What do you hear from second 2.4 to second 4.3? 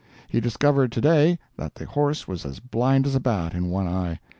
as blind as a bat, in one eye.